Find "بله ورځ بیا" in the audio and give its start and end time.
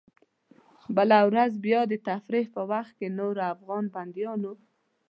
0.95-1.81